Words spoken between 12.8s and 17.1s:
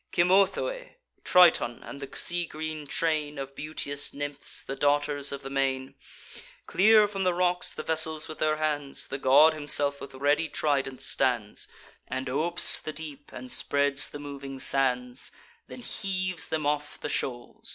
deep, and spreads the moving sands; Then heaves them off the